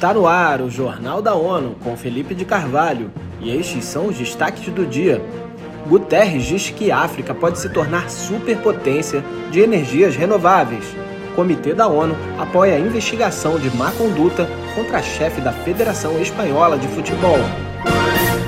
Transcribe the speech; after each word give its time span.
Está 0.00 0.14
no 0.14 0.26
ar 0.26 0.62
o 0.62 0.70
Jornal 0.70 1.20
da 1.20 1.34
ONU 1.34 1.76
com 1.84 1.94
Felipe 1.94 2.34
de 2.34 2.46
Carvalho 2.46 3.10
e 3.38 3.54
estes 3.54 3.84
são 3.84 4.06
os 4.06 4.16
destaques 4.16 4.72
do 4.72 4.86
dia. 4.86 5.22
Guterres 5.86 6.44
diz 6.44 6.70
que 6.70 6.90
África 6.90 7.34
pode 7.34 7.58
se 7.58 7.68
tornar 7.68 8.08
superpotência 8.08 9.22
de 9.50 9.60
energias 9.60 10.16
renováveis. 10.16 10.86
O 11.30 11.34
Comitê 11.34 11.74
da 11.74 11.86
ONU 11.86 12.16
apoia 12.38 12.76
a 12.76 12.80
investigação 12.80 13.58
de 13.58 13.68
má 13.76 13.92
conduta 13.92 14.48
contra 14.74 15.00
a 15.00 15.02
chefe 15.02 15.42
da 15.42 15.52
Federação 15.52 16.18
Espanhola 16.18 16.78
de 16.78 16.88
Futebol 16.88 17.69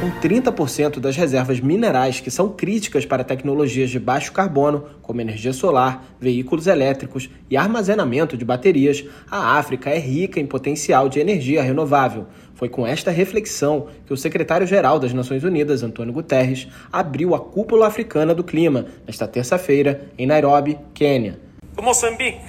com 0.00 0.12
30% 0.12 1.00
das 1.00 1.16
reservas 1.16 1.58
minerais 1.58 2.20
que 2.20 2.30
são 2.30 2.48
críticas 2.50 3.04
para 3.04 3.24
tecnologias 3.24 3.90
de 3.90 3.98
baixo 3.98 4.32
carbono, 4.32 4.84
como 5.02 5.20
energia 5.20 5.52
solar, 5.52 6.04
veículos 6.20 6.68
elétricos 6.68 7.28
e 7.50 7.56
armazenamento 7.56 8.36
de 8.36 8.44
baterias, 8.44 9.04
a 9.28 9.58
África 9.58 9.90
é 9.90 9.98
rica 9.98 10.38
em 10.38 10.46
potencial 10.46 11.08
de 11.08 11.18
energia 11.18 11.62
renovável. 11.62 12.26
Foi 12.54 12.68
com 12.68 12.86
esta 12.86 13.10
reflexão 13.10 13.88
que 14.06 14.12
o 14.12 14.16
secretário-geral 14.16 15.00
das 15.00 15.12
Nações 15.12 15.42
Unidas, 15.42 15.82
Antônio 15.82 16.12
Guterres, 16.12 16.68
abriu 16.92 17.34
a 17.34 17.40
Cúpula 17.40 17.88
Africana 17.88 18.34
do 18.34 18.44
Clima 18.44 18.86
nesta 19.04 19.26
terça-feira 19.26 20.08
em 20.16 20.26
Nairobi, 20.26 20.78
Quênia. 20.94 21.40
Moçambique, 21.80 22.40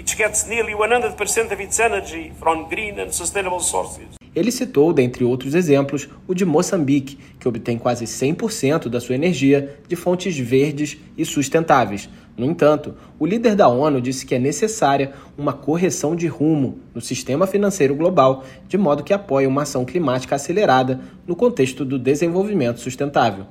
which 0.00 0.16
gets 0.16 0.46
nearly 0.46 0.72
100% 0.72 1.52
of 1.52 1.62
its 1.62 1.78
energy 1.78 2.32
from 2.38 2.68
green 2.70 2.98
and 2.98 3.12
sustainable 3.12 3.60
sources. 3.60 4.06
Ele 4.34 4.50
citou, 4.50 4.92
dentre 4.92 5.24
outros 5.24 5.54
exemplos, 5.54 6.08
o 6.26 6.34
de 6.34 6.46
Moçambique, 6.46 7.18
que 7.38 7.46
obtém 7.46 7.76
quase 7.76 8.06
100% 8.06 8.88
da 8.88 9.00
sua 9.00 9.16
energia 9.16 9.78
de 9.86 9.96
fontes 9.96 10.38
verdes 10.38 10.96
e 11.18 11.24
sustentáveis. 11.24 12.08
No 12.36 12.46
entanto, 12.46 12.94
o 13.18 13.26
líder 13.26 13.54
da 13.54 13.68
ONU 13.68 14.00
disse 14.00 14.24
que 14.24 14.34
é 14.34 14.38
necessária 14.38 15.12
uma 15.36 15.52
correção 15.52 16.16
de 16.16 16.28
rumo 16.28 16.78
no 16.94 17.00
sistema 17.00 17.46
financeiro 17.46 17.94
global, 17.94 18.44
de 18.68 18.78
modo 18.78 19.02
que 19.02 19.12
apoie 19.12 19.46
uma 19.46 19.62
ação 19.62 19.84
climática 19.84 20.36
acelerada 20.36 21.00
no 21.26 21.36
contexto 21.36 21.84
do 21.84 21.98
desenvolvimento 21.98 22.80
sustentável. 22.80 23.46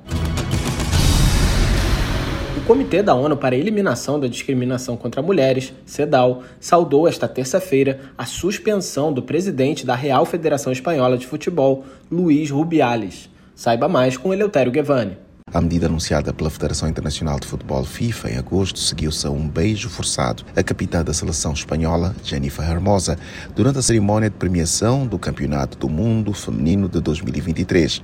Comitê 2.70 3.02
da 3.02 3.16
ONU 3.16 3.36
para 3.36 3.56
a 3.56 3.58
Eliminação 3.58 4.20
da 4.20 4.28
Discriminação 4.28 4.96
contra 4.96 5.20
Mulheres, 5.20 5.72
CEDAW, 5.84 6.44
saudou 6.60 7.08
esta 7.08 7.26
terça-feira 7.26 7.98
a 8.16 8.24
suspensão 8.24 9.12
do 9.12 9.20
presidente 9.20 9.84
da 9.84 9.96
Real 9.96 10.24
Federação 10.24 10.72
Espanhola 10.72 11.18
de 11.18 11.26
Futebol, 11.26 11.84
Luís 12.08 12.48
Rubiales. 12.48 13.28
Saiba 13.56 13.88
mais 13.88 14.16
com 14.16 14.32
Eleutério 14.32 14.70
Guevani. 14.70 15.18
A 15.52 15.60
medida 15.60 15.86
anunciada 15.86 16.32
pela 16.32 16.48
Federação 16.48 16.88
Internacional 16.88 17.40
de 17.40 17.46
Futebol 17.48 17.84
FIFA 17.84 18.30
em 18.30 18.36
agosto 18.36 18.78
seguiu-se 18.78 19.26
a 19.26 19.30
um 19.30 19.48
beijo 19.48 19.88
forçado 19.88 20.44
à 20.54 20.62
capitã 20.62 21.02
da 21.02 21.12
seleção 21.12 21.52
espanhola, 21.52 22.14
Jennifer 22.22 22.64
Hermosa, 22.64 23.18
durante 23.56 23.80
a 23.80 23.82
cerimônia 23.82 24.30
de 24.30 24.36
premiação 24.36 25.08
do 25.08 25.18
Campeonato 25.18 25.76
do 25.76 25.88
Mundo 25.88 26.32
Feminino 26.32 26.88
de 26.88 27.00
2023. 27.00 28.00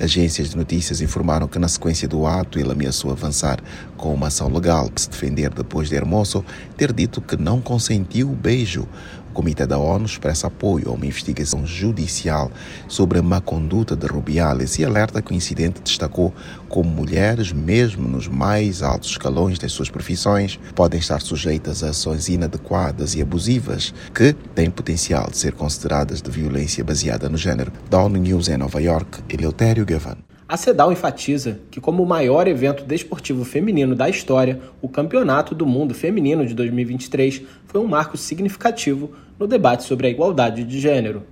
Agências 0.00 0.48
de 0.48 0.56
notícias 0.56 1.02
informaram 1.02 1.46
que, 1.46 1.58
na 1.58 1.68
sequência 1.68 2.08
do 2.08 2.26
ato, 2.26 2.58
ele 2.58 2.72
ameaçou 2.72 3.12
avançar 3.12 3.60
com 3.98 4.14
uma 4.14 4.28
ação 4.28 4.48
legal 4.48 4.88
que 4.88 5.02
se 5.02 5.10
defender 5.10 5.50
depois 5.50 5.90
de 5.90 5.94
Hermoso 5.94 6.42
ter 6.74 6.90
dito 6.90 7.20
que 7.20 7.36
não 7.36 7.60
consentiu 7.60 8.30
o 8.30 8.34
beijo. 8.34 8.88
O 9.28 9.32
Comitê 9.32 9.66
da 9.66 9.76
ONU 9.76 10.06
expressa 10.06 10.46
apoio 10.46 10.88
a 10.88 10.92
uma 10.92 11.04
investigação 11.04 11.66
judicial 11.66 12.50
sobre 12.88 13.18
a 13.18 13.22
má 13.22 13.42
conduta 13.42 13.94
de 13.94 14.06
Rubiales 14.06 14.78
e 14.78 14.84
alerta 14.86 15.20
que 15.20 15.32
o 15.32 15.36
incidente 15.36 15.82
destacou 15.82 16.34
como 16.66 16.79
mulheres, 16.88 17.52
mesmo 17.52 18.08
nos 18.08 18.28
mais 18.28 18.82
altos 18.82 19.10
escalões 19.10 19.58
das 19.58 19.72
suas 19.72 19.90
profissões, 19.90 20.58
podem 20.74 21.00
estar 21.00 21.20
sujeitas 21.20 21.82
a 21.82 21.90
ações 21.90 22.28
inadequadas 22.28 23.14
e 23.14 23.22
abusivas 23.22 23.92
que 24.14 24.32
têm 24.54 24.70
potencial 24.70 25.28
de 25.30 25.36
ser 25.36 25.52
consideradas 25.52 26.22
de 26.22 26.30
violência 26.30 26.84
baseada 26.84 27.28
no 27.28 27.36
género. 27.36 27.72
Da 27.88 28.02
ONU 28.02 28.18
News 28.18 28.48
em 28.48 28.56
Nova 28.56 28.80
York, 28.80 29.20
Eleutério 29.28 29.84
Gavan. 29.84 30.16
A 30.50 30.56
CEDAW 30.56 30.90
enfatiza 30.90 31.60
que, 31.70 31.80
como 31.80 32.02
o 32.02 32.06
maior 32.06 32.48
evento 32.48 32.84
desportivo 32.84 33.44
feminino 33.44 33.94
da 33.94 34.08
história, 34.08 34.60
o 34.82 34.88
Campeonato 34.88 35.54
do 35.54 35.64
Mundo 35.64 35.94
Feminino 35.94 36.44
de 36.44 36.54
2023 36.54 37.42
foi 37.66 37.80
um 37.80 37.86
marco 37.86 38.16
significativo 38.16 39.12
no 39.38 39.46
debate 39.46 39.84
sobre 39.84 40.08
a 40.08 40.10
igualdade 40.10 40.64
de 40.64 40.80
gênero. 40.80 41.22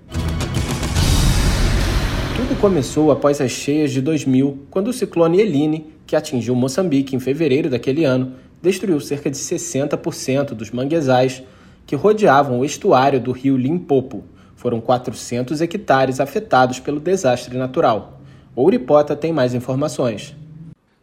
Tudo 2.38 2.60
começou 2.60 3.10
após 3.10 3.40
as 3.40 3.50
cheias 3.50 3.90
de 3.90 4.00
2000, 4.00 4.68
quando 4.70 4.86
o 4.86 4.92
ciclone 4.92 5.40
Eline, 5.40 5.92
que 6.06 6.14
atingiu 6.14 6.54
Moçambique 6.54 7.16
em 7.16 7.18
fevereiro 7.18 7.68
daquele 7.68 8.04
ano, 8.04 8.36
destruiu 8.62 9.00
cerca 9.00 9.28
de 9.28 9.36
60% 9.36 10.50
dos 10.50 10.70
manguezais 10.70 11.42
que 11.84 11.96
rodeavam 11.96 12.60
o 12.60 12.64
estuário 12.64 13.18
do 13.18 13.32
rio 13.32 13.56
Limpopo. 13.56 14.22
Foram 14.54 14.80
400 14.80 15.60
hectares 15.60 16.20
afetados 16.20 16.78
pelo 16.78 17.00
desastre 17.00 17.58
natural. 17.58 18.20
Ouripota 18.54 19.16
tem 19.16 19.32
mais 19.32 19.52
informações. 19.52 20.36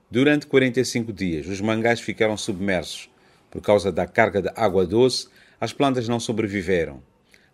Durante 0.10 0.48
45 0.48 1.12
dias, 1.12 1.48
os 1.48 1.60
mangás 1.60 2.00
ficaram 2.00 2.38
submersos. 2.38 3.10
Por 3.52 3.62
causa 3.62 3.92
da 3.92 4.08
carga 4.08 4.42
de 4.42 4.52
água 4.56 4.86
doce, 4.86 5.28
as 5.60 5.74
plantas 5.74 6.08
não 6.08 6.18
sobreviveram. 6.18 7.02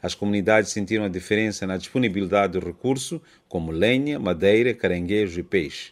As 0.02 0.16
comunidades 0.16 0.72
sentiram 0.72 1.06
a 1.06 1.10
diferença 1.10 1.68
na 1.68 1.78
disponibilidade 1.78 2.60
do 2.60 2.66
recurso, 2.66 3.22
como 3.48 3.72
lenha, 3.72 4.18
madeira, 4.18 4.74
caranguejo 4.74 5.40
e 5.40 5.44
peixe. 5.44 5.92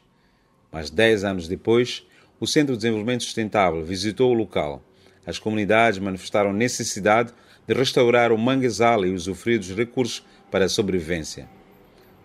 Mas 0.72 0.90
dez 0.90 1.24
anos 1.24 1.48
depois, 1.48 2.06
o 2.40 2.48
Centro 2.48 2.74
de 2.74 2.80
Desenvolvimento 2.80 3.24
Sustentável 3.24 3.84
visitou 3.84 4.32
o 4.32 4.34
local. 4.34 4.84
As 5.26 5.38
comunidades 5.38 6.00
manifestaram 6.00 6.52
necessidade 6.52 7.34
de 7.68 7.74
restaurar 7.74 8.32
o 8.32 8.38
manguezal 8.38 9.06
e 9.06 9.14
usufruir 9.14 9.60
dos 9.60 9.76
recursos 9.76 10.26
para 10.50 10.66
a 10.66 10.70
sobrevivência. 10.70 11.48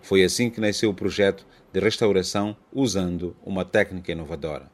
Foi 0.01 0.23
assim 0.23 0.49
que 0.49 0.61
nasceu 0.61 0.89
o 0.89 0.93
projeto 0.93 1.45
de 1.71 1.79
restauração 1.79 2.55
usando 2.73 3.35
uma 3.45 3.63
técnica 3.63 4.11
inovadora. 4.11 4.71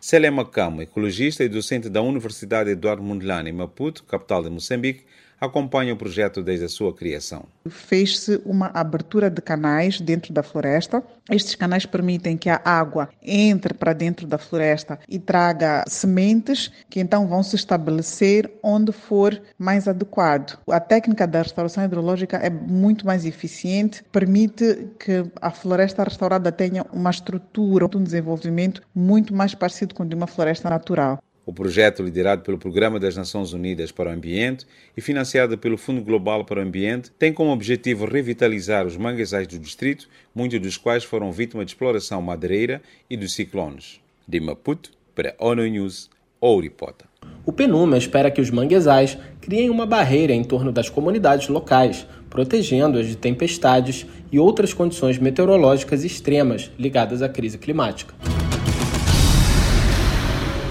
Célia 0.00 0.30
Macamo, 0.30 0.82
ecologista 0.82 1.42
e 1.42 1.48
docente 1.48 1.88
da 1.88 2.02
Universidade 2.02 2.70
Eduardo 2.70 3.02
Mondlane 3.02 3.50
em 3.50 3.52
Maputo, 3.54 4.04
capital 4.04 4.42
de 4.42 4.50
Moçambique, 4.50 5.04
acompanha 5.44 5.94
o 5.94 5.96
projeto 5.96 6.42
desde 6.42 6.66
a 6.66 6.68
sua 6.68 6.94
criação. 6.94 7.44
Fez-se 7.68 8.40
uma 8.44 8.70
abertura 8.74 9.30
de 9.30 9.40
canais 9.40 10.00
dentro 10.00 10.32
da 10.32 10.42
floresta. 10.42 11.02
Estes 11.30 11.54
canais 11.54 11.86
permitem 11.86 12.36
que 12.36 12.50
a 12.50 12.60
água 12.64 13.08
entre 13.22 13.72
para 13.74 13.92
dentro 13.92 14.26
da 14.26 14.38
floresta 14.38 14.98
e 15.08 15.18
traga 15.18 15.84
sementes 15.86 16.70
que 16.90 17.00
então 17.00 17.26
vão 17.26 17.42
se 17.42 17.56
estabelecer 17.56 18.50
onde 18.62 18.92
for 18.92 19.40
mais 19.58 19.88
adequado. 19.88 20.58
A 20.68 20.80
técnica 20.80 21.26
da 21.26 21.42
restauração 21.42 21.84
hidrológica 21.84 22.36
é 22.36 22.50
muito 22.50 23.06
mais 23.06 23.24
eficiente, 23.24 24.04
permite 24.12 24.88
que 24.98 25.24
a 25.40 25.50
floresta 25.50 26.04
restaurada 26.04 26.52
tenha 26.52 26.84
uma 26.92 27.10
estrutura, 27.10 27.84
um 27.94 28.02
desenvolvimento 28.02 28.82
muito 28.94 29.34
mais 29.34 29.54
parecido 29.54 29.94
com 29.94 30.06
de 30.06 30.14
uma 30.14 30.26
floresta 30.26 30.68
natural. 30.68 31.22
O 31.46 31.52
projeto, 31.52 32.02
liderado 32.02 32.42
pelo 32.42 32.56
Programa 32.56 32.98
das 32.98 33.14
Nações 33.14 33.52
Unidas 33.52 33.92
para 33.92 34.08
o 34.08 34.12
Ambiente 34.12 34.66
e 34.96 35.00
financiado 35.02 35.58
pelo 35.58 35.76
Fundo 35.76 36.00
Global 36.00 36.44
para 36.44 36.60
o 36.60 36.62
Ambiente, 36.62 37.10
tem 37.18 37.34
como 37.34 37.52
objetivo 37.52 38.06
revitalizar 38.06 38.86
os 38.86 38.96
manguezais 38.96 39.46
do 39.46 39.58
distrito, 39.58 40.08
muitos 40.34 40.58
dos 40.58 40.78
quais 40.78 41.04
foram 41.04 41.30
vítimas 41.30 41.66
de 41.66 41.72
exploração 41.72 42.22
madeireira 42.22 42.80
e 43.10 43.16
dos 43.16 43.34
ciclones. 43.34 44.00
De 44.26 44.40
Maputo, 44.40 44.90
para 45.14 45.34
ONU 45.38 45.66
News, 45.66 46.08
Ouripota. 46.40 47.04
O 47.44 47.52
PNUMA 47.52 47.98
espera 47.98 48.30
que 48.30 48.40
os 48.40 48.50
manguezais 48.50 49.18
criem 49.40 49.68
uma 49.68 49.84
barreira 49.84 50.32
em 50.32 50.42
torno 50.42 50.72
das 50.72 50.88
comunidades 50.88 51.48
locais, 51.48 52.06
protegendo-as 52.30 53.06
de 53.06 53.16
tempestades 53.16 54.06
e 54.32 54.38
outras 54.38 54.72
condições 54.72 55.18
meteorológicas 55.18 56.04
extremas 56.04 56.70
ligadas 56.78 57.20
à 57.20 57.28
crise 57.28 57.58
climática. 57.58 58.14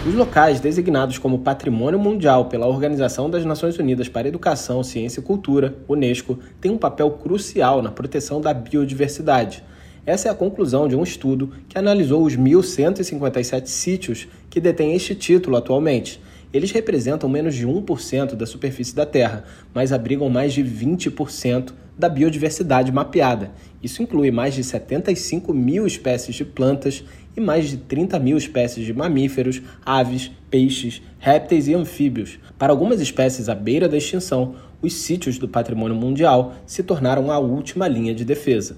Os 0.05 0.13
locais 0.13 0.59
designados 0.59 1.17
como 1.17 1.39
Patrimônio 1.39 1.97
Mundial 1.97 2.49
pela 2.49 2.67
Organização 2.67 3.29
das 3.29 3.45
Nações 3.45 3.79
Unidas 3.79 4.09
para 4.09 4.27
Educação, 4.27 4.83
Ciência 4.83 5.21
e 5.21 5.23
Cultura, 5.23 5.77
Unesco, 5.87 6.37
têm 6.59 6.71
um 6.71 6.77
papel 6.77 7.09
crucial 7.11 7.81
na 7.81 7.89
proteção 7.89 8.41
da 8.41 8.53
biodiversidade. 8.53 9.63
Essa 10.05 10.27
é 10.27 10.31
a 10.31 10.35
conclusão 10.35 10.89
de 10.89 10.95
um 10.97 11.03
estudo 11.03 11.53
que 11.69 11.77
analisou 11.77 12.25
os 12.25 12.35
1.157 12.35 13.67
sítios 13.67 14.27
que 14.49 14.59
detêm 14.59 14.93
este 14.93 15.15
título 15.15 15.55
atualmente. 15.55 16.21
Eles 16.53 16.71
representam 16.71 17.29
menos 17.29 17.55
de 17.55 17.65
1% 17.65 18.35
da 18.35 18.45
superfície 18.45 18.93
da 18.93 19.05
Terra, 19.05 19.45
mas 19.73 19.93
abrigam 19.93 20.29
mais 20.29 20.51
de 20.51 20.61
20% 20.65 21.71
da 21.97 22.09
biodiversidade 22.09 22.91
mapeada. 22.91 23.51
Isso 23.81 24.03
inclui 24.03 24.31
mais 24.31 24.53
de 24.53 24.63
75 24.63 25.53
mil 25.53 25.87
espécies 25.87 26.35
de 26.35 26.43
plantas 26.43 27.03
e 27.35 27.41
mais 27.41 27.69
de 27.69 27.77
30 27.77 28.19
mil 28.19 28.37
espécies 28.37 28.85
de 28.85 28.93
mamíferos, 28.93 29.61
aves, 29.85 30.31
peixes, 30.49 31.01
répteis 31.19 31.67
e 31.67 31.73
anfíbios. 31.73 32.39
Para 32.57 32.71
algumas 32.71 33.01
espécies 33.01 33.49
à 33.49 33.55
beira 33.55 33.89
da 33.89 33.97
extinção, 33.97 34.55
os 34.81 34.93
sítios 34.93 35.37
do 35.37 35.47
patrimônio 35.47 35.95
mundial 35.95 36.55
se 36.65 36.81
tornaram 36.83 37.31
a 37.31 37.39
última 37.39 37.87
linha 37.87 38.13
de 38.13 38.25
defesa. 38.25 38.75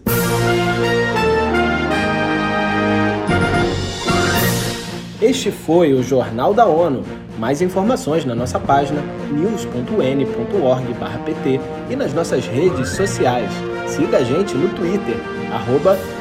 Este 5.22 5.50
foi 5.50 5.94
o 5.94 6.04
Jornal 6.04 6.54
da 6.54 6.68
ONU. 6.68 7.02
Mais 7.40 7.62
informações 7.62 8.26
na 8.26 8.36
nossa 8.36 8.60
página 8.60 9.02
news.un.org/pt 9.32 11.60
e 11.90 11.96
nas 11.96 12.14
nossas 12.14 12.46
redes 12.46 12.90
sociais. 12.90 13.50
Siga 13.88 14.18
a 14.18 14.24
gente 14.24 14.54
no 14.56 14.68
Twitter, 14.70 15.16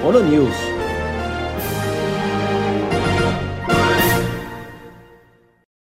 ONUNews. 0.02 0.83